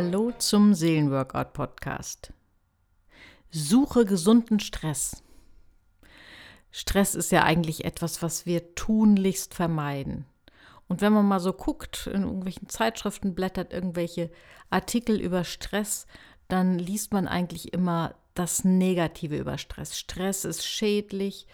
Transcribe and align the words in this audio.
Hallo 0.00 0.30
zum 0.38 0.74
Seelenworkout 0.74 1.52
Podcast. 1.54 2.32
Suche 3.50 4.04
gesunden 4.04 4.60
Stress. 4.60 5.24
Stress 6.70 7.16
ist 7.16 7.32
ja 7.32 7.42
eigentlich 7.42 7.84
etwas, 7.84 8.22
was 8.22 8.46
wir 8.46 8.76
tunlichst 8.76 9.54
vermeiden. 9.54 10.24
Und 10.86 11.00
wenn 11.00 11.12
man 11.12 11.26
mal 11.26 11.40
so 11.40 11.52
guckt, 11.52 12.06
in 12.06 12.22
irgendwelchen 12.22 12.68
Zeitschriften 12.68 13.34
blättert, 13.34 13.72
irgendwelche 13.72 14.30
Artikel 14.70 15.20
über 15.20 15.42
Stress, 15.42 16.06
dann 16.46 16.78
liest 16.78 17.12
man 17.12 17.26
eigentlich 17.26 17.72
immer 17.72 18.14
das 18.34 18.62
Negative 18.62 19.36
über 19.36 19.58
Stress. 19.58 19.98
Stress 19.98 20.44
ist 20.44 20.64
schädlich. 20.64 21.48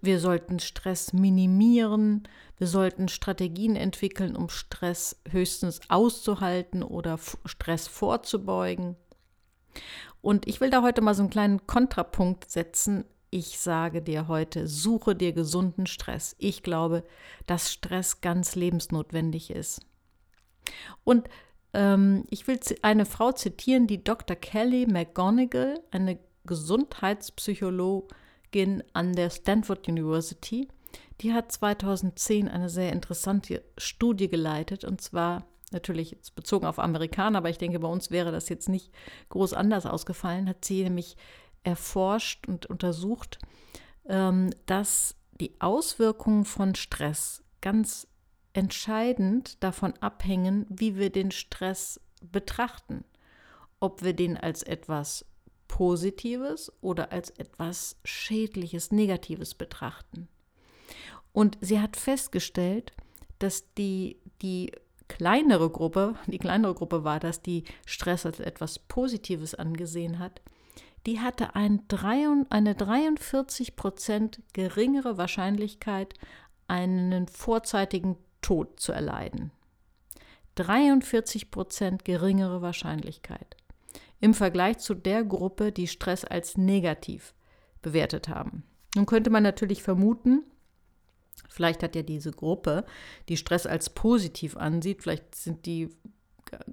Wir 0.00 0.20
sollten 0.20 0.58
Stress 0.58 1.12
minimieren. 1.12 2.28
Wir 2.58 2.66
sollten 2.66 3.08
Strategien 3.08 3.76
entwickeln, 3.76 4.36
um 4.36 4.48
Stress 4.48 5.20
höchstens 5.30 5.80
auszuhalten 5.88 6.82
oder 6.82 7.18
Stress 7.46 7.88
vorzubeugen. 7.88 8.96
Und 10.20 10.46
ich 10.46 10.60
will 10.60 10.68
da 10.70 10.82
heute 10.82 11.00
mal 11.00 11.14
so 11.14 11.22
einen 11.22 11.30
kleinen 11.30 11.66
Kontrapunkt 11.66 12.50
setzen. 12.50 13.04
Ich 13.30 13.58
sage 13.58 14.02
dir 14.02 14.28
heute, 14.28 14.66
suche 14.66 15.14
dir 15.14 15.32
gesunden 15.32 15.86
Stress. 15.86 16.36
Ich 16.38 16.62
glaube, 16.62 17.04
dass 17.46 17.72
Stress 17.72 18.20
ganz 18.20 18.56
lebensnotwendig 18.56 19.50
ist. 19.50 19.80
Und 21.04 21.28
ähm, 21.72 22.24
ich 22.28 22.46
will 22.48 22.60
eine 22.82 23.06
Frau 23.06 23.32
zitieren, 23.32 23.86
die 23.86 24.04
Dr. 24.04 24.36
Kelly 24.36 24.86
McGonigal, 24.86 25.80
eine 25.90 26.18
Gesundheitspsychologin 26.44 28.08
an 28.92 29.12
der 29.14 29.30
Stanford 29.30 29.88
University, 29.88 30.68
die 31.20 31.32
hat 31.32 31.52
2010 31.52 32.48
eine 32.48 32.68
sehr 32.68 32.92
interessante 32.92 33.62
Studie 33.78 34.28
geleitet 34.28 34.84
und 34.84 35.00
zwar 35.00 35.46
natürlich 35.70 36.16
bezogen 36.34 36.66
auf 36.66 36.78
Amerikaner, 36.78 37.38
aber 37.38 37.50
ich 37.50 37.58
denke, 37.58 37.78
bei 37.78 37.88
uns 37.88 38.10
wäre 38.10 38.32
das 38.32 38.48
jetzt 38.48 38.68
nicht 38.68 38.90
groß 39.28 39.54
anders 39.54 39.86
ausgefallen, 39.86 40.48
hat 40.48 40.64
sie 40.64 40.82
nämlich 40.82 41.16
erforscht 41.62 42.48
und 42.48 42.66
untersucht, 42.66 43.38
ähm, 44.08 44.50
dass 44.66 45.16
die 45.40 45.60
Auswirkungen 45.60 46.44
von 46.44 46.74
Stress 46.74 47.42
ganz 47.60 48.06
entscheidend 48.52 49.62
davon 49.62 49.94
abhängen, 50.00 50.66
wie 50.68 50.96
wir 50.96 51.10
den 51.10 51.30
Stress 51.30 52.00
betrachten. 52.20 53.04
Ob 53.78 54.02
wir 54.02 54.12
den 54.12 54.36
als 54.36 54.62
etwas 54.62 55.24
Positives 55.80 56.70
oder 56.82 57.10
als 57.10 57.30
etwas 57.30 57.96
Schädliches, 58.04 58.92
Negatives 58.92 59.54
betrachten. 59.54 60.28
Und 61.32 61.56
sie 61.62 61.80
hat 61.80 61.96
festgestellt, 61.96 62.92
dass 63.38 63.64
die, 63.78 64.18
die 64.42 64.72
kleinere 65.08 65.70
Gruppe, 65.70 66.16
die 66.26 66.36
kleinere 66.36 66.74
Gruppe 66.74 67.02
war, 67.02 67.18
dass 67.18 67.40
die 67.40 67.64
Stress 67.86 68.26
als 68.26 68.40
etwas 68.40 68.78
Positives 68.78 69.54
angesehen 69.54 70.18
hat, 70.18 70.42
die 71.06 71.20
hatte 71.20 71.54
ein, 71.54 71.80
eine 72.50 72.74
43 72.74 73.74
Prozent 73.74 74.42
geringere 74.52 75.16
Wahrscheinlichkeit, 75.16 76.12
einen 76.68 77.26
vorzeitigen 77.26 78.18
Tod 78.42 78.80
zu 78.80 78.92
erleiden. 78.92 79.50
43 80.56 81.50
Prozent 81.50 82.04
geringere 82.04 82.60
Wahrscheinlichkeit 82.60 83.56
im 84.20 84.34
Vergleich 84.34 84.78
zu 84.78 84.94
der 84.94 85.24
Gruppe, 85.24 85.72
die 85.72 85.86
Stress 85.86 86.24
als 86.24 86.56
negativ 86.56 87.34
bewertet 87.82 88.28
haben. 88.28 88.64
Nun 88.94 89.06
könnte 89.06 89.30
man 89.30 89.42
natürlich 89.42 89.82
vermuten, 89.82 90.42
vielleicht 91.48 91.82
hat 91.82 91.96
ja 91.96 92.02
diese 92.02 92.32
Gruppe, 92.32 92.84
die 93.28 93.36
Stress 93.36 93.66
als 93.66 93.90
positiv 93.90 94.56
ansieht, 94.56 95.02
vielleicht 95.02 95.34
sind 95.34 95.66
die 95.66 95.90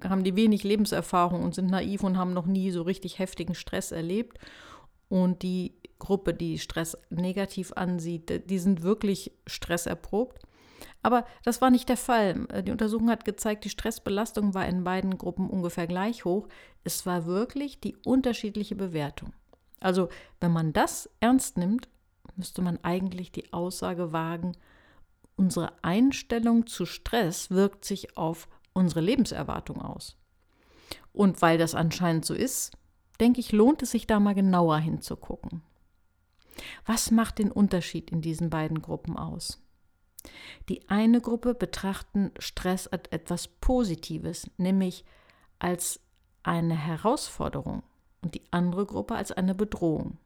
haben 0.02 0.24
die 0.24 0.36
wenig 0.36 0.64
Lebenserfahrung 0.64 1.42
und 1.42 1.54
sind 1.54 1.70
naiv 1.70 2.02
und 2.02 2.16
haben 2.16 2.32
noch 2.32 2.46
nie 2.46 2.70
so 2.70 2.82
richtig 2.82 3.18
heftigen 3.18 3.54
Stress 3.54 3.92
erlebt. 3.92 4.38
Und 5.08 5.42
die 5.42 5.74
Gruppe, 5.98 6.34
die 6.34 6.58
Stress 6.58 6.98
negativ 7.10 7.72
ansieht, 7.72 8.50
die 8.50 8.58
sind 8.58 8.82
wirklich 8.82 9.32
stresserprobt. 9.46 10.42
Aber 11.02 11.24
das 11.44 11.60
war 11.60 11.70
nicht 11.70 11.88
der 11.88 11.96
Fall. 11.96 12.46
Die 12.64 12.72
Untersuchung 12.72 13.10
hat 13.10 13.24
gezeigt, 13.24 13.64
die 13.64 13.70
Stressbelastung 13.70 14.54
war 14.54 14.66
in 14.66 14.84
beiden 14.84 15.16
Gruppen 15.16 15.48
ungefähr 15.48 15.86
gleich 15.86 16.24
hoch. 16.24 16.48
Es 16.84 17.06
war 17.06 17.26
wirklich 17.26 17.80
die 17.80 17.96
unterschiedliche 18.04 18.74
Bewertung. 18.74 19.32
Also, 19.80 20.08
wenn 20.40 20.52
man 20.52 20.72
das 20.72 21.08
ernst 21.20 21.56
nimmt, 21.56 21.88
müsste 22.36 22.62
man 22.62 22.78
eigentlich 22.82 23.30
die 23.32 23.52
Aussage 23.52 24.12
wagen, 24.12 24.56
unsere 25.36 25.72
Einstellung 25.82 26.66
zu 26.66 26.84
Stress 26.84 27.50
wirkt 27.50 27.84
sich 27.84 28.16
auf 28.16 28.48
unsere 28.72 29.00
Lebenserwartung 29.00 29.80
aus. 29.80 30.16
Und 31.12 31.40
weil 31.42 31.58
das 31.58 31.74
anscheinend 31.74 32.24
so 32.24 32.34
ist, 32.34 32.72
denke 33.20 33.40
ich, 33.40 33.52
lohnt 33.52 33.82
es 33.82 33.92
sich 33.92 34.06
da 34.06 34.20
mal 34.20 34.34
genauer 34.34 34.78
hinzugucken. 34.78 35.62
Was 36.86 37.10
macht 37.10 37.38
den 37.38 37.52
Unterschied 37.52 38.10
in 38.10 38.20
diesen 38.20 38.50
beiden 38.50 38.82
Gruppen 38.82 39.16
aus? 39.16 39.62
Die 40.68 40.88
eine 40.88 41.20
Gruppe 41.20 41.54
betrachten 41.54 42.32
Stress 42.38 42.86
als 42.86 43.08
etwas 43.10 43.48
Positives, 43.48 44.50
nämlich 44.56 45.04
als 45.58 46.00
eine 46.42 46.76
Herausforderung 46.76 47.82
und 48.22 48.34
die 48.34 48.42
andere 48.50 48.86
Gruppe 48.86 49.14
als 49.14 49.32
eine 49.32 49.54
Bedrohung. 49.54 50.18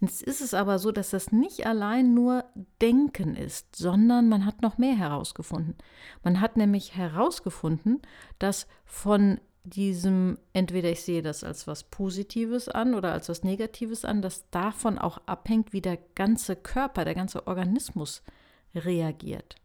Jetzt 0.00 0.22
ist 0.22 0.42
es 0.42 0.52
aber 0.52 0.78
so, 0.78 0.92
dass 0.92 1.10
das 1.10 1.32
nicht 1.32 1.66
allein 1.66 2.12
nur 2.12 2.44
Denken 2.82 3.34
ist, 3.34 3.74
sondern 3.74 4.28
man 4.28 4.44
hat 4.44 4.60
noch 4.60 4.76
mehr 4.76 4.94
herausgefunden. 4.94 5.74
Man 6.22 6.40
hat 6.40 6.56
nämlich 6.56 6.96
herausgefunden, 6.96 8.02
dass 8.38 8.66
von 8.84 9.40
diesem, 9.66 10.38
entweder 10.52 10.90
ich 10.90 11.02
sehe 11.02 11.22
das 11.22 11.44
als 11.44 11.66
was 11.66 11.84
Positives 11.84 12.68
an 12.68 12.94
oder 12.94 13.12
als 13.12 13.28
was 13.28 13.42
Negatives 13.42 14.04
an, 14.04 14.22
dass 14.22 14.48
davon 14.50 14.98
auch 14.98 15.18
abhängt, 15.26 15.72
wie 15.72 15.80
der 15.80 15.98
ganze 16.14 16.56
Körper, 16.56 17.04
der 17.04 17.14
ganze 17.14 17.46
Organismus 17.46 18.22
reagiert. 18.74 19.56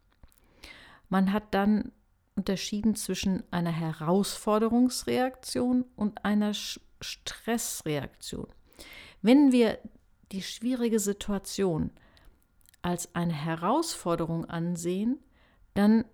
Man 1.08 1.32
hat 1.32 1.54
dann 1.54 1.92
unterschieden 2.34 2.96
zwischen 2.96 3.42
einer 3.50 3.70
Herausforderungsreaktion 3.70 5.84
und 5.96 6.24
einer 6.24 6.52
Stressreaktion. 7.00 8.46
Wenn 9.20 9.52
wir 9.52 9.78
die 10.32 10.42
schwierige 10.42 10.98
Situation 10.98 11.90
als 12.80 13.14
eine 13.14 13.34
Herausforderung 13.34 14.46
ansehen, 14.46 15.18
dann 15.74 16.06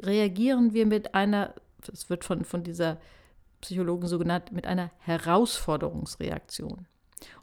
reagieren 0.00 0.74
wir 0.74 0.86
mit 0.86 1.14
einer 1.14 1.54
es 1.88 2.10
wird 2.10 2.24
von, 2.24 2.44
von 2.44 2.62
dieser 2.62 3.00
Psychologen 3.60 4.06
so 4.06 4.18
genannt, 4.18 4.52
mit 4.52 4.66
einer 4.66 4.90
Herausforderungsreaktion. 4.98 6.86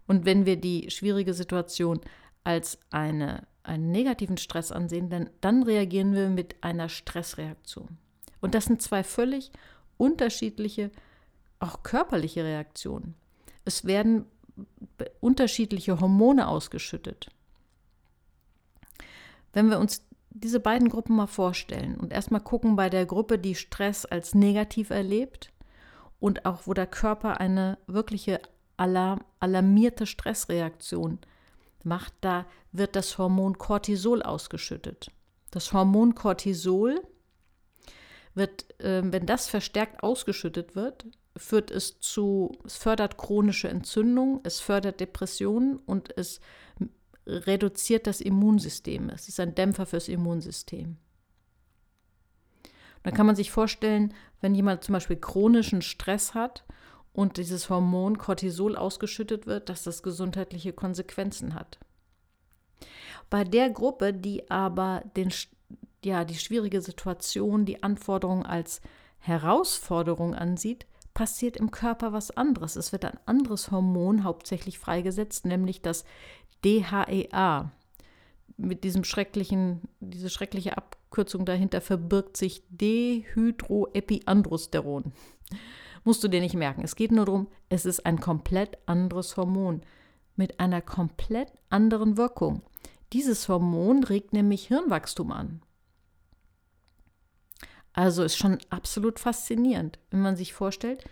Und 0.07 0.25
wenn 0.25 0.45
wir 0.45 0.57
die 0.57 0.89
schwierige 0.91 1.33
Situation 1.33 2.01
als 2.43 2.79
eine, 2.89 3.47
einen 3.63 3.91
negativen 3.91 4.37
Stress 4.37 4.71
ansehen, 4.71 5.09
dann, 5.09 5.29
dann 5.41 5.63
reagieren 5.63 6.13
wir 6.13 6.29
mit 6.29 6.55
einer 6.61 6.89
Stressreaktion. 6.89 7.97
Und 8.41 8.55
das 8.55 8.65
sind 8.65 8.81
zwei 8.81 9.03
völlig 9.03 9.51
unterschiedliche, 9.97 10.91
auch 11.59 11.83
körperliche 11.83 12.43
Reaktionen. 12.43 13.15
Es 13.65 13.85
werden 13.85 14.25
unterschiedliche 15.19 15.99
Hormone 15.99 16.47
ausgeschüttet. 16.47 17.29
Wenn 19.53 19.69
wir 19.69 19.79
uns 19.79 20.05
diese 20.31 20.59
beiden 20.59 20.89
Gruppen 20.89 21.15
mal 21.15 21.27
vorstellen 21.27 21.95
und 21.97 22.13
erstmal 22.13 22.41
gucken 22.41 22.75
bei 22.75 22.89
der 22.89 23.05
Gruppe, 23.05 23.39
die 23.39 23.55
Stress 23.55 24.05
als 24.05 24.35
negativ 24.35 24.89
erlebt 24.89 25.51
und 26.19 26.45
auch 26.45 26.67
wo 26.67 26.73
der 26.73 26.87
Körper 26.87 27.39
eine 27.39 27.77
wirkliche 27.87 28.41
alarm, 28.77 29.23
alarmierte 29.39 30.05
Stressreaktion 30.05 31.19
macht, 31.83 32.13
da 32.21 32.45
wird 32.71 32.95
das 32.95 33.17
Hormon 33.17 33.57
Cortisol 33.57 34.21
ausgeschüttet. 34.21 35.11
Das 35.51 35.73
Hormon 35.73 36.15
Cortisol 36.15 37.01
wird, 38.35 38.79
äh, 38.79 39.01
wenn 39.03 39.25
das 39.25 39.47
verstärkt 39.47 40.03
ausgeschüttet 40.03 40.75
wird, 40.75 41.05
führt 41.35 41.71
es 41.71 41.99
zu, 41.99 42.51
es 42.65 42.77
fördert 42.77 43.17
chronische 43.17 43.69
Entzündung, 43.69 44.41
es 44.43 44.59
fördert 44.59 44.99
Depressionen 44.99 45.77
und 45.77 46.15
es 46.17 46.39
reduziert 47.29 48.07
das 48.07 48.21
Immunsystem. 48.21 49.09
Es 49.09 49.27
ist 49.27 49.39
ein 49.39 49.55
Dämpfer 49.55 49.85
fürs 49.85 50.07
Immunsystem. 50.07 50.97
Da 53.03 53.11
kann 53.11 53.25
man 53.25 53.35
sich 53.35 53.51
vorstellen, 53.51 54.13
wenn 54.41 54.55
jemand 54.55 54.83
zum 54.83 54.93
Beispiel 54.93 55.15
chronischen 55.15 55.81
Stress 55.81 56.33
hat 56.33 56.65
und 57.13 57.37
dieses 57.37 57.69
Hormon 57.69 58.17
Cortisol 58.17 58.75
ausgeschüttet 58.75 59.47
wird, 59.47 59.69
dass 59.69 59.83
das 59.83 60.03
gesundheitliche 60.03 60.73
Konsequenzen 60.73 61.55
hat. 61.55 61.79
Bei 63.29 63.43
der 63.43 63.69
Gruppe, 63.69 64.13
die 64.13 64.49
aber 64.49 65.03
den, 65.15 65.31
ja, 66.03 66.25
die 66.25 66.35
schwierige 66.37 66.81
Situation, 66.81 67.65
die 67.65 67.83
Anforderung 67.83 68.45
als 68.45 68.81
Herausforderung 69.19 70.33
ansieht, 70.33 70.85
passiert 71.13 71.57
im 71.57 71.71
Körper 71.71 72.13
was 72.13 72.31
anderes. 72.31 72.75
Es 72.75 72.91
wird 72.91 73.03
ein 73.05 73.19
anderes 73.25 73.71
Hormon 73.71 74.23
hauptsächlich 74.23 74.79
freigesetzt, 74.79 75.45
nämlich 75.45 75.81
das 75.81 76.05
DHEA. 76.63 77.71
Mit 78.57 78.83
diesem 78.83 79.03
schrecklichen, 79.03 79.81
diese 79.99 80.29
schreckliche 80.29 80.77
Ab 80.77 80.99
Abkürzung 81.09 81.43
dahinter 81.43 81.81
verbirgt 81.81 82.37
sich 82.37 82.61
Dehydroepiandrosteron. 82.69 85.11
Musst 86.03 86.23
du 86.23 86.27
dir 86.27 86.39
nicht 86.39 86.53
merken. 86.53 86.83
Es 86.83 86.95
geht 86.95 87.11
nur 87.11 87.25
darum, 87.25 87.47
es 87.67 87.87
ist 87.87 88.05
ein 88.05 88.19
komplett 88.19 88.77
anderes 88.85 89.35
Hormon 89.35 89.81
mit 90.35 90.59
einer 90.59 90.83
komplett 90.83 91.51
anderen 91.71 92.15
Wirkung. 92.15 92.61
Dieses 93.11 93.49
Hormon 93.49 94.03
regt 94.03 94.33
nämlich 94.33 94.67
Hirnwachstum 94.67 95.31
an. 95.31 95.63
Also 97.91 98.23
ist 98.23 98.37
schon 98.37 98.59
absolut 98.69 99.17
faszinierend, 99.17 99.97
wenn 100.11 100.21
man 100.21 100.35
sich 100.35 100.53
vorstellt, 100.53 101.05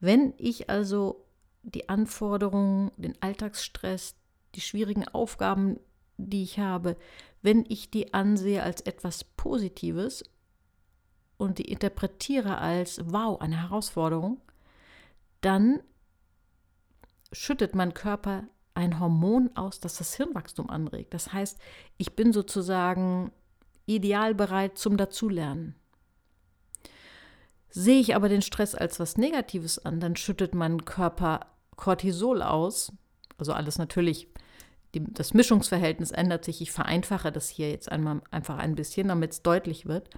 wenn 0.00 0.34
ich 0.36 0.68
also 0.68 1.24
die 1.62 1.88
Anforderungen, 1.88 2.90
den 2.98 3.14
Alltagsstress, 3.22 4.16
die 4.54 4.60
schwierigen 4.60 5.06
Aufgaben, 5.08 5.78
die 6.16 6.42
ich 6.42 6.58
habe, 6.58 6.96
wenn 7.42 7.64
ich 7.68 7.90
die 7.90 8.12
ansehe 8.12 8.62
als 8.62 8.80
etwas 8.82 9.24
Positives 9.24 10.24
und 11.38 11.58
die 11.58 11.70
interpretiere 11.70 12.58
als, 12.58 13.00
wow, 13.04 13.40
eine 13.40 13.62
Herausforderung, 13.62 14.40
dann 15.40 15.80
schüttet 17.32 17.74
mein 17.74 17.94
Körper 17.94 18.44
ein 18.74 19.00
Hormon 19.00 19.50
aus, 19.56 19.80
das 19.80 19.96
das 19.96 20.14
Hirnwachstum 20.14 20.70
anregt. 20.70 21.14
Das 21.14 21.32
heißt, 21.32 21.58
ich 21.96 22.14
bin 22.14 22.32
sozusagen 22.32 23.32
ideal 23.86 24.34
bereit 24.34 24.78
zum 24.78 24.96
Dazulernen. 24.96 25.74
Sehe 27.68 28.00
ich 28.00 28.16
aber 28.16 28.28
den 28.28 28.42
Stress 28.42 28.74
als 28.74 28.98
was 28.98 29.16
Negatives 29.16 29.78
an, 29.78 30.00
dann 30.00 30.16
schüttet 30.16 30.54
mein 30.54 30.84
Körper 30.84 31.46
Cortisol 31.76 32.42
aus. 32.42 32.92
Also 33.38 33.52
alles 33.52 33.78
natürlich, 33.78 34.28
die, 34.94 35.04
das 35.04 35.34
Mischungsverhältnis 35.34 36.10
ändert 36.10 36.44
sich. 36.44 36.60
Ich 36.60 36.72
vereinfache 36.72 37.32
das 37.32 37.48
hier 37.48 37.70
jetzt 37.70 37.90
einmal 37.90 38.22
einfach 38.30 38.58
ein 38.58 38.74
bisschen, 38.74 39.08
damit 39.08 39.32
es 39.32 39.42
deutlich 39.42 39.86
wird 39.86 40.10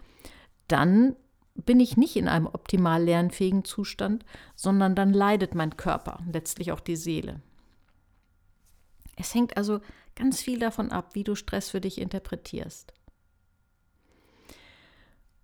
dann 0.73 1.17
bin 1.55 1.81
ich 1.81 1.99
nicht 1.99 2.17
in 2.17 2.29
einem 2.29 2.47
optimal 2.47 3.03
lernfähigen 3.05 3.65
Zustand, 3.65 4.25
sondern 4.57 4.95
dann 4.95 5.13
leidet 5.13 5.55
mein 5.55 5.77
Körper, 5.77 6.21
letztlich 6.33 6.73
auch 6.73 6.81
die 6.81 6.97
Seele. 6.97 7.43
Es 9.17 9.35
hängt 9.35 9.57
also 9.59 9.81
ganz 10.17 10.41
viel 10.41 10.59
davon 10.59 10.91
ab, 10.91 11.15
wie 11.15 11.25
du 11.25 11.35
Stress 11.35 11.69
für 11.69 11.83
dich 11.83 12.01
interpretierst. 12.01 12.95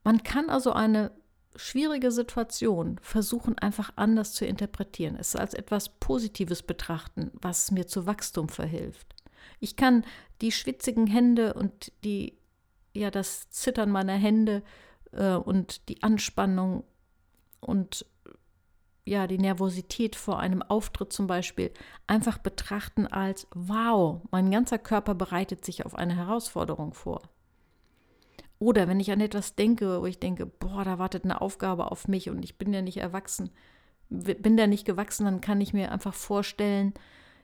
Man 0.03 0.23
kann 0.23 0.49
also 0.49 0.73
eine 0.73 1.11
schwierige 1.57 2.11
Situation 2.11 2.99
versuchen 3.03 3.59
einfach 3.59 3.93
anders 3.97 4.33
zu 4.33 4.47
interpretieren, 4.47 5.17
es 5.17 5.37
als 5.37 5.53
etwas 5.53 5.91
Positives 5.91 6.63
betrachten, 6.63 7.31
was 7.35 7.71
mir 7.71 7.87
zu 7.87 8.07
Wachstum 8.07 8.49
verhilft. 8.49 9.15
Ich 9.61 9.77
kann 9.77 10.05
die 10.41 10.53
schwitzigen 10.53 11.07
Hände 11.07 11.55
und 11.55 11.93
die 12.05 12.39
ja 12.95 13.11
das 13.11 13.51
Zittern 13.51 13.91
meiner 13.91 14.15
Hände 14.15 14.63
äh, 15.13 15.35
und 15.35 15.89
die 15.89 16.03
Anspannung 16.03 16.85
und 17.61 18.07
ja, 19.05 19.27
die 19.27 19.39
Nervosität 19.39 20.17
vor 20.17 20.39
einem 20.39 20.63
Auftritt 20.63 21.13
zum 21.13 21.27
Beispiel 21.27 21.71
einfach 22.07 22.39
betrachten 22.39 23.07
als, 23.07 23.47
wow, 23.55 24.21
mein 24.31 24.51
ganzer 24.51 24.79
Körper 24.79 25.15
bereitet 25.15 25.65
sich 25.65 25.87
auf 25.87 25.95
eine 25.95 26.15
Herausforderung 26.15 26.93
vor. 26.93 27.23
Oder 28.59 28.87
wenn 28.89 29.01
ich 29.01 29.11
an 29.11 29.21
etwas 29.21 29.55
denke, 29.55 30.03
wo 30.03 30.07
ich 30.07 30.19
denke, 30.19 30.45
boah, 30.45 30.85
da 30.85 30.99
wartet 30.99 31.25
eine 31.25 31.41
Aufgabe 31.41 31.91
auf 31.91 32.09
mich 32.09 32.29
und 32.29 32.45
ich 32.45 32.59
bin 32.59 32.73
ja 32.73 32.83
nicht 32.83 32.99
erwachsen, 32.99 33.51
bin 34.11 34.57
da 34.57 34.67
nicht 34.67 34.85
gewachsen, 34.85 35.25
dann 35.25 35.41
kann 35.41 35.61
ich 35.61 35.73
mir 35.73 35.93
einfach 35.93 36.15
vorstellen, 36.15 36.93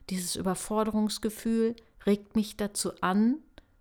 dieses 0.09 0.35
Überforderungsgefühl 0.35 1.75
regt 2.05 2.35
mich 2.35 2.57
dazu 2.57 2.91
an, 3.01 3.37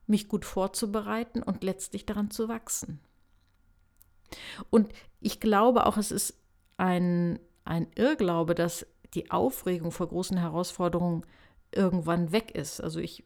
mich 0.06 0.28
gut 0.28 0.44
vorzubereiten 0.44 1.42
und 1.42 1.64
letztlich 1.64 2.06
daran 2.06 2.30
zu 2.30 2.48
wachsen. 2.48 3.00
Und 4.70 4.92
ich 5.20 5.40
glaube 5.40 5.86
auch, 5.86 5.96
es 5.96 6.10
ist 6.10 6.34
ein, 6.76 7.38
ein 7.64 7.86
Irrglaube, 7.94 8.54
dass 8.54 8.86
die 9.14 9.30
Aufregung 9.30 9.92
vor 9.92 10.08
großen 10.08 10.36
Herausforderungen 10.36 11.24
irgendwann 11.72 12.32
weg 12.32 12.50
ist. 12.54 12.80
Also 12.80 13.00
ich, 13.00 13.24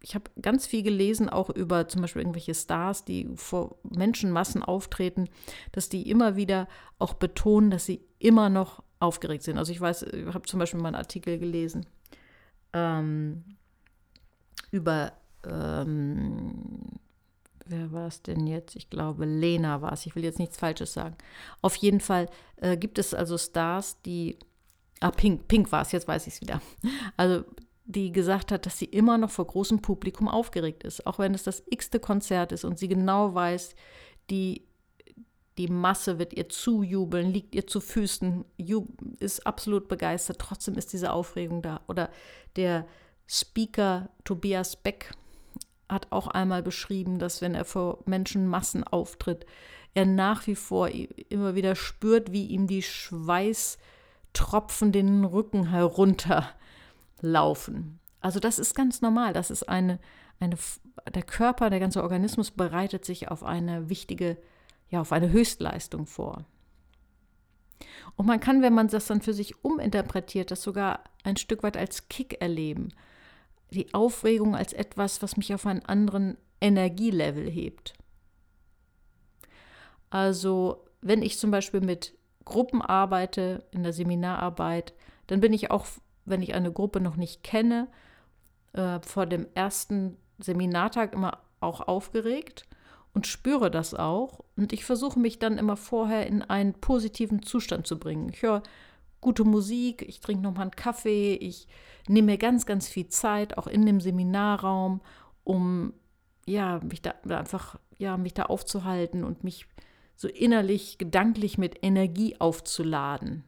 ich 0.00 0.14
habe 0.14 0.30
ganz 0.40 0.66
viel 0.66 0.82
gelesen, 0.82 1.28
auch 1.28 1.50
über 1.50 1.88
zum 1.88 2.02
Beispiel 2.02 2.22
irgendwelche 2.22 2.54
Stars, 2.54 3.04
die 3.04 3.28
vor 3.34 3.76
Menschenmassen 3.82 4.62
auftreten, 4.62 5.28
dass 5.72 5.88
die 5.88 6.08
immer 6.08 6.36
wieder 6.36 6.68
auch 6.98 7.14
betonen, 7.14 7.70
dass 7.70 7.86
sie 7.86 8.04
immer 8.18 8.48
noch 8.48 8.82
aufgeregt 9.00 9.42
sind. 9.42 9.58
Also 9.58 9.72
ich 9.72 9.80
weiß, 9.80 10.04
ich 10.04 10.26
habe 10.26 10.42
zum 10.42 10.60
Beispiel 10.60 10.80
mal 10.80 10.88
einen 10.88 10.96
Artikel 10.96 11.38
gelesen 11.38 11.86
ähm, 12.72 13.44
über 14.72 15.12
ähm, 15.46 16.98
wer 17.66 17.92
war 17.92 18.08
es 18.08 18.22
denn 18.22 18.46
jetzt? 18.46 18.76
Ich 18.76 18.90
glaube, 18.90 19.24
Lena 19.24 19.82
war 19.82 19.92
es. 19.92 20.06
Ich 20.06 20.16
will 20.16 20.24
jetzt 20.24 20.38
nichts 20.38 20.56
Falsches 20.56 20.92
sagen. 20.92 21.16
Auf 21.60 21.76
jeden 21.76 22.00
Fall 22.00 22.28
äh, 22.56 22.76
gibt 22.76 22.98
es 22.98 23.14
also 23.14 23.38
Stars, 23.38 24.00
die, 24.02 24.38
ah, 25.00 25.10
Pink, 25.10 25.48
Pink 25.48 25.70
war 25.72 25.82
es, 25.82 25.92
jetzt 25.92 26.08
weiß 26.08 26.26
ich 26.26 26.34
es 26.34 26.40
wieder. 26.40 26.60
Also, 27.16 27.44
die 27.84 28.12
gesagt 28.12 28.52
hat, 28.52 28.64
dass 28.64 28.78
sie 28.78 28.86
immer 28.86 29.18
noch 29.18 29.30
vor 29.30 29.46
großem 29.46 29.82
Publikum 29.82 30.28
aufgeregt 30.28 30.84
ist, 30.84 31.04
auch 31.06 31.18
wenn 31.18 31.34
es 31.34 31.42
das 31.42 31.64
x-te 31.68 31.98
Konzert 31.98 32.52
ist 32.52 32.64
und 32.64 32.78
sie 32.78 32.86
genau 32.88 33.34
weiß, 33.34 33.74
die, 34.30 34.62
die 35.58 35.66
Masse 35.66 36.18
wird 36.18 36.32
ihr 36.32 36.48
zujubeln, 36.48 37.32
liegt 37.32 37.54
ihr 37.56 37.66
zu 37.66 37.80
Füßen, 37.80 38.44
ist 39.18 39.46
absolut 39.46 39.88
begeistert, 39.88 40.38
trotzdem 40.38 40.74
ist 40.74 40.92
diese 40.92 41.12
Aufregung 41.12 41.60
da. 41.60 41.80
Oder 41.88 42.08
der 42.54 42.86
Speaker 43.34 44.10
Tobias 44.24 44.76
Beck, 44.76 45.14
hat 45.88 46.12
auch 46.12 46.26
einmal 46.26 46.62
beschrieben, 46.62 47.18
dass 47.18 47.40
wenn 47.40 47.54
er 47.54 47.64
vor 47.64 48.00
Menschenmassen 48.04 48.84
auftritt, 48.84 49.46
er 49.94 50.04
nach 50.04 50.46
wie 50.46 50.54
vor 50.54 50.90
immer 51.30 51.54
wieder 51.54 51.74
spürt, 51.74 52.30
wie 52.32 52.44
ihm 52.46 52.66
die 52.66 52.82
Schweißtropfen 52.82 54.92
den 54.92 55.24
Rücken 55.24 55.70
herunterlaufen. 55.70 58.00
Also 58.20 58.38
das 58.38 58.58
ist 58.58 58.74
ganz 58.74 59.00
normal. 59.00 59.32
Das 59.32 59.50
ist 59.50 59.66
eine, 59.66 59.98
eine, 60.38 60.58
der 61.14 61.22
Körper, 61.22 61.70
der 61.70 61.80
ganze 61.80 62.02
Organismus 62.02 62.50
bereitet 62.50 63.06
sich 63.06 63.30
auf 63.30 63.44
eine 63.44 63.88
wichtige, 63.88 64.36
ja, 64.90 65.00
auf 65.00 65.12
eine 65.12 65.30
Höchstleistung 65.30 66.04
vor. 66.04 66.44
Und 68.16 68.26
man 68.26 68.40
kann, 68.40 68.60
wenn 68.60 68.74
man 68.74 68.88
das 68.88 69.06
dann 69.06 69.22
für 69.22 69.32
sich 69.32 69.64
uminterpretiert, 69.64 70.50
das 70.50 70.62
sogar 70.62 71.02
ein 71.24 71.38
Stück 71.38 71.62
weit 71.62 71.78
als 71.78 72.08
Kick 72.08 72.42
erleben 72.42 72.92
die 73.72 73.92
Aufregung 73.94 74.54
als 74.54 74.72
etwas, 74.72 75.22
was 75.22 75.36
mich 75.36 75.54
auf 75.54 75.66
einen 75.66 75.84
anderen 75.84 76.36
Energielevel 76.60 77.50
hebt. 77.50 77.94
Also 80.10 80.84
wenn 81.00 81.22
ich 81.22 81.38
zum 81.38 81.50
Beispiel 81.50 81.80
mit 81.80 82.14
Gruppen 82.44 82.82
arbeite, 82.82 83.64
in 83.70 83.82
der 83.82 83.92
Seminararbeit, 83.92 84.94
dann 85.26 85.40
bin 85.40 85.52
ich 85.52 85.70
auch, 85.70 85.86
wenn 86.24 86.42
ich 86.42 86.54
eine 86.54 86.72
Gruppe 86.72 87.00
noch 87.00 87.16
nicht 87.16 87.42
kenne, 87.42 87.88
äh, 88.72 89.00
vor 89.00 89.26
dem 89.26 89.46
ersten 89.54 90.16
Seminartag 90.38 91.12
immer 91.12 91.38
auch 91.60 91.80
aufgeregt 91.80 92.66
und 93.14 93.26
spüre 93.26 93.70
das 93.70 93.94
auch. 93.94 94.40
Und 94.56 94.72
ich 94.72 94.84
versuche 94.84 95.18
mich 95.18 95.38
dann 95.38 95.58
immer 95.58 95.76
vorher 95.76 96.26
in 96.26 96.42
einen 96.42 96.74
positiven 96.74 97.42
Zustand 97.42 97.86
zu 97.86 97.98
bringen. 97.98 98.28
Ich 98.28 98.42
höre 98.42 98.62
gute 99.22 99.44
Musik, 99.44 100.02
ich 100.06 100.20
trinke 100.20 100.42
nochmal 100.42 100.62
einen 100.62 100.72
Kaffee, 100.72 101.34
ich 101.36 101.66
nehme 102.08 102.32
mir 102.32 102.38
ganz, 102.38 102.66
ganz 102.66 102.88
viel 102.88 103.08
Zeit, 103.08 103.56
auch 103.56 103.66
in 103.66 103.86
dem 103.86 104.00
Seminarraum, 104.00 105.00
um 105.44 105.94
ja, 106.44 106.80
mich 106.82 107.00
da 107.00 107.14
einfach, 107.28 107.78
ja, 107.96 108.18
mich 108.18 108.34
da 108.34 108.44
aufzuhalten 108.44 109.24
und 109.24 109.44
mich 109.44 109.66
so 110.16 110.28
innerlich, 110.28 110.98
gedanklich 110.98 111.56
mit 111.56 111.82
Energie 111.82 112.36
aufzuladen. 112.38 113.44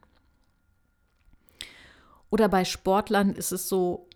Oder 2.31 2.49
bei 2.49 2.65
Sportlern 2.65 3.33
ist 3.33 3.53
es 3.53 3.69
so, 3.69 4.09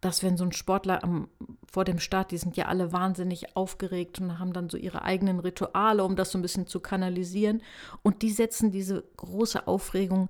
dass 0.00 0.22
wenn 0.22 0.36
so 0.36 0.44
ein 0.44 0.52
Sportler 0.52 1.02
am, 1.02 1.28
vor 1.70 1.84
dem 1.84 1.98
Start, 1.98 2.30
die 2.30 2.38
sind 2.38 2.56
ja 2.56 2.66
alle 2.66 2.92
wahnsinnig 2.92 3.56
aufgeregt 3.56 4.20
und 4.20 4.38
haben 4.38 4.52
dann 4.52 4.68
so 4.68 4.76
ihre 4.76 5.02
eigenen 5.02 5.40
Rituale, 5.40 6.04
um 6.04 6.16
das 6.16 6.30
so 6.30 6.38
ein 6.38 6.42
bisschen 6.42 6.66
zu 6.66 6.80
kanalisieren. 6.80 7.62
Und 8.02 8.22
die 8.22 8.30
setzen 8.30 8.70
diese 8.70 9.04
große 9.16 9.66
Aufregung 9.66 10.28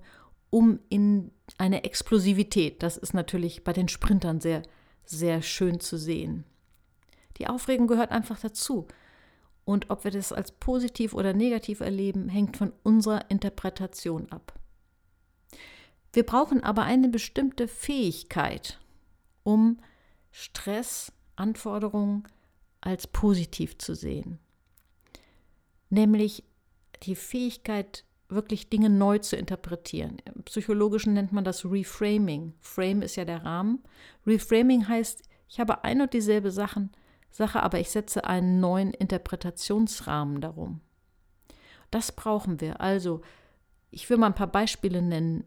um 0.49 0.79
in 0.89 1.31
eine 1.57 1.83
Explosivität. 1.83 2.83
Das 2.83 2.97
ist 2.97 3.13
natürlich 3.13 3.63
bei 3.63 3.73
den 3.73 3.87
Sprintern 3.87 4.39
sehr, 4.41 4.63
sehr 5.05 5.41
schön 5.41 5.79
zu 5.79 5.97
sehen. 5.97 6.43
Die 7.37 7.47
Aufregung 7.47 7.87
gehört 7.87 8.11
einfach 8.11 8.39
dazu. 8.39 8.87
Und 9.65 9.89
ob 9.89 10.05
wir 10.05 10.11
das 10.11 10.31
als 10.31 10.51
positiv 10.51 11.13
oder 11.13 11.33
negativ 11.33 11.81
erleben, 11.81 12.29
hängt 12.29 12.55
von 12.55 12.71
unserer 12.83 13.29
Interpretation 13.29 14.31
ab. 14.31 14.57
Wir 16.13 16.25
brauchen 16.25 16.63
aber 16.63 16.83
eine 16.83 17.09
bestimmte 17.09 17.67
Fähigkeit, 17.67 18.79
um 19.43 19.79
Stress, 20.31 21.11
Anforderungen 21.35 22.27
als 22.81 23.07
positiv 23.07 23.77
zu 23.77 23.93
sehen. 23.93 24.39
Nämlich 25.89 26.43
die 27.03 27.15
Fähigkeit, 27.15 28.03
wirklich 28.29 28.69
Dinge 28.69 28.89
neu 28.89 29.19
zu 29.19 29.35
interpretieren. 29.35 30.17
Im 30.25 30.43
Psychologischen 30.43 31.13
nennt 31.13 31.31
man 31.31 31.43
das 31.43 31.65
Reframing. 31.65 32.53
Frame 32.59 33.01
ist 33.01 33.15
ja 33.15 33.25
der 33.25 33.43
Rahmen. 33.43 33.83
Reframing 34.25 34.87
heißt, 34.87 35.23
ich 35.47 35.59
habe 35.59 35.83
ein 35.83 36.01
und 36.01 36.13
dieselbe 36.13 36.51
Sachen 36.51 36.91
Sache 37.37 37.61
aber, 37.61 37.79
ich 37.79 37.91
setze 37.91 38.25
einen 38.25 38.59
neuen 38.59 38.93
Interpretationsrahmen 38.93 40.41
darum. 40.41 40.81
Das 41.91 42.11
brauchen 42.11 42.59
wir. 42.61 42.81
Also, 42.81 43.21
ich 43.91 44.09
will 44.09 44.17
mal 44.17 44.27
ein 44.27 44.35
paar 44.35 44.51
Beispiele 44.51 45.01
nennen, 45.01 45.43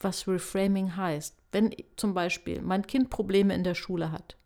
was 0.00 0.26
Reframing 0.26 0.96
heißt. 0.96 1.36
Wenn 1.52 1.74
zum 1.96 2.14
Beispiel 2.14 2.62
mein 2.62 2.86
Kind 2.86 3.10
Probleme 3.10 3.54
in 3.54 3.64
der 3.64 3.74
Schule 3.74 4.10
hat, 4.10 4.36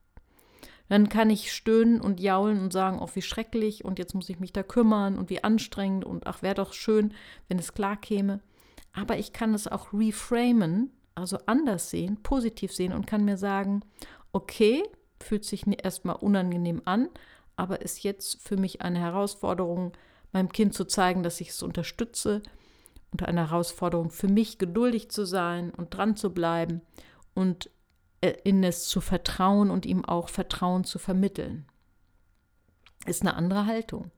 dann 0.91 1.09
kann 1.09 1.31
ich 1.31 1.53
stöhnen 1.53 2.01
und 2.01 2.19
jaulen 2.19 2.61
und 2.61 2.73
sagen, 2.73 2.99
oh, 3.01 3.09
wie 3.15 3.23
schrecklich 3.23 3.85
und 3.85 4.01
jetzt 4.01 4.13
muss 4.13 4.29
ich 4.29 4.41
mich 4.41 4.53
da 4.53 4.65
kümmern 4.65 5.17
und 5.17 5.31
wie 5.31 5.45
anstrengend 5.45 6.05
und 6.05 6.27
ach, 6.27 6.43
wäre 6.43 6.57
doch 6.57 6.73
schön, 6.73 7.15
wenn 7.49 7.61
es 7.61 7.75
klar 7.75 7.97
käme. 7.97 8.41
Aber 8.93 9.17
ich 9.17 9.33
kann 9.33 9.55
es 9.55 9.69
auch 9.69 9.93
reframen, 9.93 10.91
also 11.15 11.39
anders 11.47 11.91
sehen, 11.91 12.21
positiv 12.25 12.73
sehen 12.73 12.93
und 12.93 13.07
kann 13.07 13.25
mir 13.25 13.37
sagen, 13.37 13.83
okay, 14.33 14.83
fühlt 15.21 15.45
sich 15.45 15.65
erstmal 15.81 16.17
unangenehm 16.17 16.83
an, 16.87 17.09
aber 17.55 17.83
ist 17.83 18.03
jetzt 18.03 18.43
für 18.43 18.57
mich 18.57 18.83
eine 18.83 18.99
Herausforderung, 18.99 19.93
meinem 20.33 20.51
Kind 20.51 20.75
zu 20.75 20.85
zeigen, 20.85 21.23
dass 21.23 21.41
ich 21.41 21.51
es 21.51 21.63
unterstütze, 21.63 22.43
unter 23.13 23.29
einer 23.29 23.51
Herausforderung 23.51 24.11
für 24.11 24.29
mich 24.29 24.59
geduldig 24.59 25.09
zu 25.13 25.25
sein 25.25 25.71
und 25.71 25.95
dran 25.95 26.17
zu 26.17 26.35
bleiben 26.35 26.81
und 27.35 27.71
in 28.21 28.63
es 28.65 28.87
zu 28.87 29.01
vertrauen 29.01 29.71
und 29.71 29.87
ihm 29.87 30.05
auch 30.05 30.29
Vertrauen 30.29 30.85
zu 30.85 30.99
vermitteln. 30.99 31.67
Ist 33.07 33.23
eine 33.23 33.35
andere 33.35 33.67
Haltung. 33.67 34.11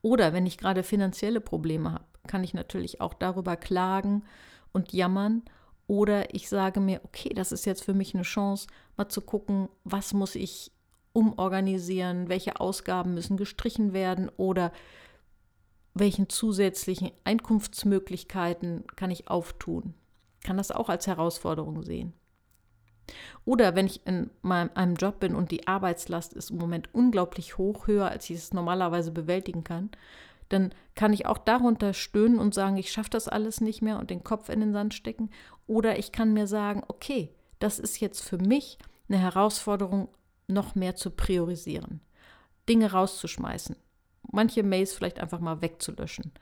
Oder 0.00 0.32
wenn 0.32 0.46
ich 0.46 0.58
gerade 0.58 0.82
finanzielle 0.82 1.40
Probleme 1.40 1.92
habe, 1.92 2.04
kann 2.26 2.44
ich 2.44 2.54
natürlich 2.54 3.00
auch 3.00 3.14
darüber 3.14 3.56
klagen 3.56 4.24
und 4.72 4.92
jammern. 4.92 5.42
Oder 5.86 6.34
ich 6.34 6.48
sage 6.48 6.80
mir, 6.80 7.00
okay, 7.04 7.30
das 7.34 7.52
ist 7.52 7.66
jetzt 7.66 7.84
für 7.84 7.94
mich 7.94 8.14
eine 8.14 8.22
Chance, 8.22 8.68
mal 8.96 9.08
zu 9.08 9.20
gucken, 9.20 9.68
was 9.84 10.14
muss 10.14 10.34
ich 10.34 10.72
umorganisieren, 11.12 12.28
welche 12.28 12.58
Ausgaben 12.58 13.14
müssen 13.14 13.36
gestrichen 13.36 13.92
werden 13.92 14.30
oder 14.36 14.72
welchen 15.94 16.30
zusätzlichen 16.30 17.10
Einkunftsmöglichkeiten 17.24 18.84
kann 18.96 19.10
ich 19.10 19.28
auftun. 19.28 19.94
Kann 20.42 20.56
das 20.56 20.70
auch 20.70 20.88
als 20.88 21.06
Herausforderung 21.06 21.82
sehen. 21.82 22.14
Oder 23.44 23.74
wenn 23.74 23.86
ich 23.86 24.06
in 24.06 24.30
meinem, 24.42 24.70
einem 24.74 24.94
Job 24.94 25.20
bin 25.20 25.34
und 25.34 25.50
die 25.50 25.66
Arbeitslast 25.66 26.32
ist 26.34 26.50
im 26.50 26.58
Moment 26.58 26.94
unglaublich 26.94 27.58
hoch, 27.58 27.86
höher, 27.86 28.08
als 28.08 28.30
ich 28.30 28.36
es 28.36 28.54
normalerweise 28.54 29.10
bewältigen 29.10 29.64
kann, 29.64 29.90
dann 30.48 30.72
kann 30.94 31.12
ich 31.12 31.26
auch 31.26 31.38
darunter 31.38 31.94
stöhnen 31.94 32.38
und 32.38 32.54
sagen, 32.54 32.76
ich 32.76 32.92
schaffe 32.92 33.10
das 33.10 33.28
alles 33.28 33.60
nicht 33.60 33.82
mehr 33.82 33.98
und 33.98 34.10
den 34.10 34.22
Kopf 34.22 34.48
in 34.48 34.60
den 34.60 34.72
Sand 34.72 34.94
stecken. 34.94 35.30
Oder 35.66 35.98
ich 35.98 36.12
kann 36.12 36.32
mir 36.32 36.46
sagen, 36.46 36.82
okay, 36.88 37.30
das 37.58 37.78
ist 37.78 38.00
jetzt 38.00 38.20
für 38.20 38.38
mich 38.38 38.78
eine 39.08 39.18
Herausforderung, 39.18 40.08
noch 40.48 40.74
mehr 40.74 40.96
zu 40.96 41.10
priorisieren, 41.10 42.00
Dinge 42.68 42.92
rauszuschmeißen, 42.92 43.76
manche 44.30 44.62
Mails 44.62 44.92
vielleicht 44.92 45.20
einfach 45.20 45.40
mal 45.40 45.62
wegzulöschen, 45.62 46.32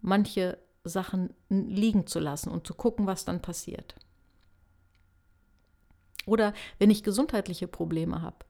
manche 0.00 0.58
Sachen 0.84 1.32
liegen 1.48 2.06
zu 2.06 2.18
lassen 2.20 2.50
und 2.50 2.66
zu 2.66 2.74
gucken, 2.74 3.06
was 3.06 3.24
dann 3.24 3.40
passiert. 3.40 3.94
Oder 6.26 6.52
wenn 6.78 6.90
ich 6.90 7.02
gesundheitliche 7.02 7.68
Probleme 7.68 8.20
habe, 8.20 8.44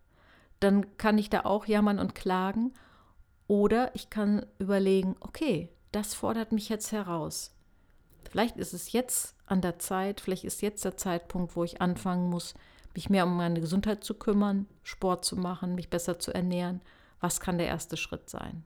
dann 0.59 0.97
kann 0.97 1.18
ich 1.18 1.30
da 1.30 1.42
auch 1.45 1.66
jammern 1.66 2.00
und 2.00 2.14
klagen. 2.14 2.73
Oder 3.47 3.95
ich 3.95 4.11
kann 4.11 4.45
überlegen, 4.59 5.14
okay, 5.21 5.68
das 5.92 6.14
fordert 6.14 6.50
mich 6.50 6.68
jetzt 6.68 6.90
heraus. 6.90 7.54
Vielleicht 8.28 8.56
ist 8.56 8.75
es 8.75 8.90
jetzt 8.90 9.37
an 9.47 9.61
der 9.61 9.78
Zeit, 9.78 10.21
vielleicht 10.21 10.45
ist 10.45 10.62
jetzt 10.62 10.85
der 10.85 10.97
Zeitpunkt, 10.97 11.54
wo 11.54 11.62
ich 11.62 11.80
anfangen 11.80 12.28
muss, 12.28 12.54
mich 12.95 13.09
mehr 13.11 13.26
um 13.26 13.37
meine 13.37 13.61
Gesundheit 13.61 14.02
zu 14.02 14.14
kümmern, 14.14 14.66
Sport 14.83 15.25
zu 15.25 15.37
machen, 15.37 15.75
mich 15.75 15.90
besser 15.90 16.18
zu 16.18 16.33
ernähren. 16.35 16.80
Was 17.21 17.40
kann 17.40 17.59
der 17.59 17.68
erste 17.68 17.97
Schritt 17.97 18.28
sein? 18.28 18.64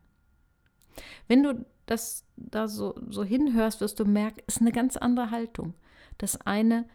Wenn 1.28 1.42
du 1.42 1.66
das 1.86 2.24
da 2.36 2.68
so, 2.68 2.94
so 3.08 3.24
hinhörst, 3.24 3.80
wirst 3.80 4.00
du 4.00 4.04
merken, 4.04 4.40
es 4.46 4.56
ist 4.56 4.62
eine 4.62 4.72
ganz 4.72 4.96
andere 4.96 5.30
Haltung. 5.30 5.74
Das 6.18 6.40
eine 6.40 6.88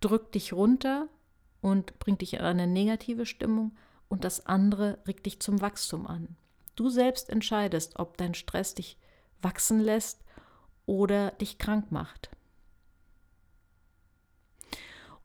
drückt 0.00 0.34
dich 0.34 0.52
runter 0.52 1.08
und 1.60 1.98
bringt 1.98 2.20
dich 2.22 2.34
in 2.34 2.40
eine 2.40 2.66
negative 2.66 3.26
Stimmung 3.26 3.76
und 4.08 4.24
das 4.24 4.46
andere 4.46 4.98
regt 5.06 5.26
dich 5.26 5.40
zum 5.40 5.60
Wachstum 5.60 6.06
an. 6.06 6.36
Du 6.76 6.88
selbst 6.88 7.28
entscheidest, 7.28 7.98
ob 7.98 8.16
dein 8.16 8.34
Stress 8.34 8.74
dich 8.74 8.96
wachsen 9.42 9.80
lässt 9.80 10.24
oder 10.86 11.32
dich 11.32 11.58
krank 11.58 11.90
macht. 11.90 12.30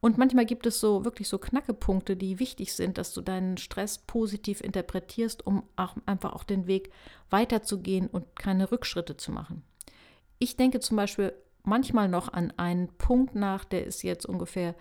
Und 0.03 0.17
manchmal 0.17 0.45
gibt 0.45 0.65
es 0.65 0.81
so 0.81 1.05
wirklich 1.05 1.29
so 1.29 1.37
Knackepunkte, 1.37 2.17
die 2.17 2.37
wichtig 2.37 2.73
sind, 2.73 2.97
dass 2.97 3.13
du 3.13 3.21
deinen 3.21 3.55
Stress 3.55 3.99
positiv 3.99 4.59
interpretierst, 4.59 5.47
um 5.47 5.63
auch 5.77 5.95
einfach 6.05 6.33
auch 6.33 6.43
den 6.43 6.67
Weg 6.67 6.91
weiterzugehen 7.29 8.07
und 8.07 8.35
keine 8.35 8.69
Rückschritte 8.69 9.15
zu 9.15 9.31
machen. 9.31 9.63
Ich 10.39 10.57
denke 10.57 10.81
zum 10.81 10.97
Beispiel 10.97 11.33
manchmal 11.63 12.09
noch 12.09 12.33
an 12.33 12.51
einen 12.57 12.89
Punkt 12.89 13.33
nach, 13.33 13.63
der 13.63 13.85
ist 13.85 14.03
jetzt 14.03 14.25
ungefähr 14.25 14.75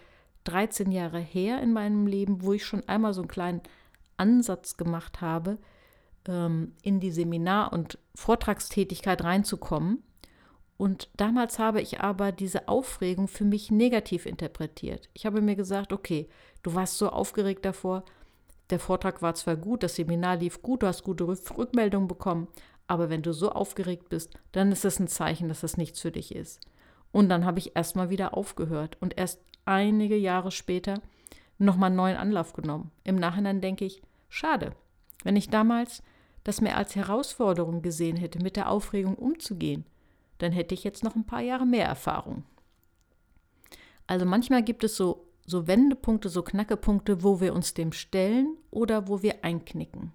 13 0.44 0.90
Jahre 0.90 1.20
her 1.20 1.60
in 1.62 1.72
meinem 1.72 2.06
Leben, 2.06 2.42
wo 2.42 2.52
ich 2.52 2.64
schon 2.64 2.86
einmal 2.88 3.14
so 3.14 3.22
einen 3.22 3.28
kleinen 3.28 3.60
Ansatz 4.16 4.76
gemacht 4.76 5.20
habe, 5.20 5.58
ähm, 6.28 6.72
in 6.82 7.00
die 7.00 7.10
Seminar- 7.10 7.72
und 7.72 7.98
Vortragstätigkeit 8.14 9.22
reinzukommen. 9.24 10.02
Und 10.76 11.08
damals 11.16 11.58
habe 11.58 11.80
ich 11.80 12.00
aber 12.00 12.32
diese 12.32 12.68
Aufregung 12.68 13.28
für 13.28 13.44
mich 13.44 13.70
negativ 13.70 14.26
interpretiert. 14.26 15.08
Ich 15.12 15.26
habe 15.26 15.40
mir 15.40 15.54
gesagt, 15.54 15.92
okay, 15.92 16.28
du 16.62 16.74
warst 16.74 16.98
so 16.98 17.08
aufgeregt 17.08 17.64
davor, 17.64 18.04
der 18.70 18.80
Vortrag 18.80 19.22
war 19.22 19.34
zwar 19.34 19.56
gut, 19.56 19.82
das 19.82 19.96
Seminar 19.96 20.36
lief 20.36 20.62
gut, 20.62 20.82
du 20.82 20.86
hast 20.86 21.04
gute 21.04 21.28
Rückmeldungen 21.28 22.08
bekommen, 22.08 22.48
aber 22.86 23.10
wenn 23.10 23.22
du 23.22 23.32
so 23.32 23.52
aufgeregt 23.52 24.08
bist, 24.08 24.34
dann 24.52 24.72
ist 24.72 24.84
das 24.84 24.98
ein 24.98 25.08
Zeichen, 25.08 25.48
dass 25.48 25.60
das 25.60 25.76
nichts 25.76 26.00
für 26.00 26.10
dich 26.10 26.34
ist. 26.34 26.60
Und 27.12 27.28
dann 27.28 27.44
habe 27.44 27.58
ich 27.58 27.76
erstmal 27.76 28.10
wieder 28.10 28.36
aufgehört 28.36 28.96
und 29.00 29.18
erst 29.18 29.40
einige 29.64 30.16
Jahre 30.16 30.50
später 30.50 31.00
nochmal 31.58 31.88
einen 31.88 31.96
neuen 31.96 32.16
Anlauf 32.16 32.52
genommen. 32.52 32.90
Im 33.04 33.16
Nachhinein 33.16 33.60
denke 33.60 33.84
ich, 33.84 34.02
schade, 34.28 34.72
wenn 35.24 35.36
ich 35.36 35.48
damals 35.48 36.02
das 36.44 36.60
mehr 36.60 36.76
als 36.76 36.96
Herausforderung 36.96 37.82
gesehen 37.82 38.16
hätte, 38.16 38.40
mit 38.40 38.56
der 38.56 38.68
Aufregung 38.68 39.14
umzugehen, 39.14 39.84
dann 40.38 40.52
hätte 40.52 40.74
ich 40.74 40.82
jetzt 40.82 41.04
noch 41.04 41.14
ein 41.14 41.26
paar 41.26 41.40
Jahre 41.40 41.66
mehr 41.66 41.86
Erfahrung. 41.86 42.44
Also 44.06 44.26
manchmal 44.26 44.62
gibt 44.62 44.82
es 44.82 44.96
so, 44.96 45.26
so 45.46 45.66
Wendepunkte, 45.66 46.28
so 46.28 46.42
Knackepunkte, 46.42 47.22
wo 47.22 47.40
wir 47.40 47.54
uns 47.54 47.74
dem 47.74 47.92
stellen 47.92 48.56
oder 48.70 49.06
wo 49.06 49.22
wir 49.22 49.44
einknicken. 49.44 50.12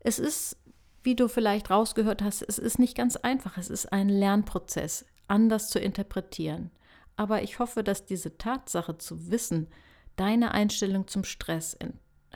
Es 0.00 0.18
ist, 0.18 0.56
wie 1.02 1.16
du 1.16 1.28
vielleicht 1.28 1.70
rausgehört 1.70 2.22
hast, 2.22 2.42
es 2.42 2.58
ist 2.58 2.78
nicht 2.78 2.96
ganz 2.96 3.16
einfach. 3.16 3.58
Es 3.58 3.68
ist 3.68 3.92
ein 3.92 4.08
Lernprozess, 4.08 5.04
anders 5.28 5.68
zu 5.68 5.78
interpretieren. 5.78 6.70
Aber 7.16 7.42
ich 7.42 7.58
hoffe, 7.58 7.82
dass 7.82 8.04
diese 8.04 8.36
Tatsache 8.38 8.98
zu 8.98 9.30
wissen, 9.30 9.68
deine 10.16 10.52
Einstellung 10.52 11.08
zum 11.08 11.24
Stress 11.24 11.76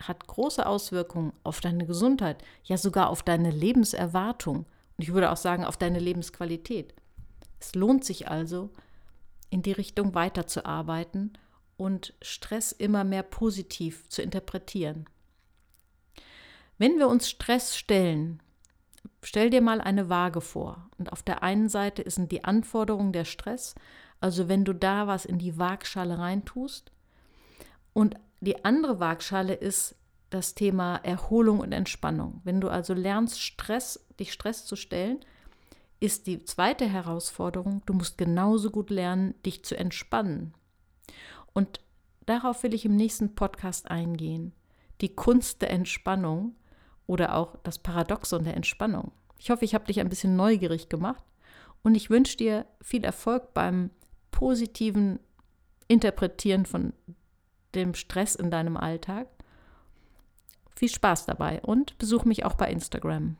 hat 0.00 0.26
große 0.26 0.64
Auswirkungen 0.64 1.32
auf 1.44 1.60
deine 1.60 1.86
Gesundheit, 1.86 2.42
ja 2.64 2.78
sogar 2.78 3.10
auf 3.10 3.22
deine 3.22 3.50
Lebenserwartung 3.50 4.66
und 4.96 5.04
ich 5.04 5.12
würde 5.12 5.30
auch 5.30 5.36
sagen 5.36 5.64
auf 5.64 5.76
deine 5.76 5.98
Lebensqualität. 5.98 6.94
Es 7.58 7.74
lohnt 7.74 8.04
sich 8.04 8.28
also, 8.28 8.70
in 9.50 9.62
die 9.62 9.72
Richtung 9.72 10.14
weiterzuarbeiten 10.14 11.36
und 11.76 12.14
Stress 12.22 12.72
immer 12.72 13.04
mehr 13.04 13.22
positiv 13.22 14.08
zu 14.08 14.22
interpretieren. 14.22 15.06
Wenn 16.78 16.98
wir 16.98 17.08
uns 17.08 17.28
Stress 17.28 17.76
stellen, 17.76 18.42
stell 19.22 19.50
dir 19.50 19.60
mal 19.60 19.80
eine 19.80 20.08
Waage 20.08 20.40
vor 20.40 20.88
und 20.98 21.12
auf 21.12 21.22
der 21.22 21.42
einen 21.42 21.68
Seite 21.68 22.08
sind 22.10 22.32
die 22.32 22.44
Anforderungen 22.44 23.12
der 23.12 23.24
Stress, 23.26 23.74
also 24.20 24.48
wenn 24.48 24.64
du 24.64 24.74
da 24.74 25.06
was 25.06 25.24
in 25.24 25.38
die 25.38 25.58
Waagschale 25.58 26.18
reintust. 26.18 26.92
Und 27.92 28.14
die 28.40 28.64
andere 28.64 29.00
Waagschale 29.00 29.54
ist 29.54 29.96
das 30.30 30.54
Thema 30.54 30.96
Erholung 30.96 31.60
und 31.60 31.72
Entspannung. 31.72 32.40
Wenn 32.44 32.60
du 32.60 32.68
also 32.68 32.94
lernst, 32.94 33.40
Stress, 33.40 34.06
dich 34.18 34.32
Stress 34.32 34.64
zu 34.64 34.76
stellen, 34.76 35.20
ist 35.98 36.26
die 36.26 36.44
zweite 36.44 36.86
Herausforderung, 36.86 37.82
du 37.86 37.92
musst 37.92 38.16
genauso 38.16 38.70
gut 38.70 38.90
lernen, 38.90 39.34
dich 39.44 39.64
zu 39.64 39.76
entspannen. 39.76 40.54
Und 41.52 41.80
darauf 42.26 42.62
will 42.62 42.74
ich 42.74 42.84
im 42.84 42.96
nächsten 42.96 43.34
Podcast 43.34 43.90
eingehen. 43.90 44.52
Die 45.00 45.14
Kunst 45.14 45.62
der 45.62 45.70
Entspannung 45.70 46.54
oder 47.06 47.34
auch 47.34 47.56
das 47.64 47.78
Paradoxon 47.78 48.44
der 48.44 48.56
Entspannung. 48.56 49.12
Ich 49.38 49.50
hoffe, 49.50 49.64
ich 49.64 49.74
habe 49.74 49.86
dich 49.86 50.00
ein 50.00 50.08
bisschen 50.08 50.36
neugierig 50.36 50.88
gemacht 50.88 51.24
und 51.82 51.94
ich 51.94 52.08
wünsche 52.08 52.36
dir 52.36 52.66
viel 52.80 53.04
Erfolg 53.04 53.52
beim 53.52 53.90
positiven 54.30 55.18
Interpretieren 55.88 56.66
von 56.66 56.92
dem 57.74 57.94
Stress 57.94 58.34
in 58.34 58.50
deinem 58.50 58.76
Alltag. 58.76 59.28
Viel 60.74 60.88
Spaß 60.88 61.26
dabei 61.26 61.60
und 61.62 61.98
besuch 61.98 62.24
mich 62.24 62.44
auch 62.44 62.54
bei 62.54 62.70
Instagram. 62.70 63.36